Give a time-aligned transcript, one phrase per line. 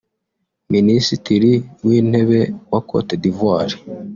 [0.73, 1.51] Minisitiri
[1.85, 3.75] w’Intebe wa Côte d’Ivoire